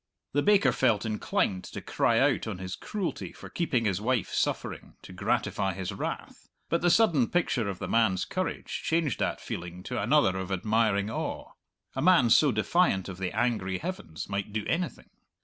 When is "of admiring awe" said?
10.39-11.51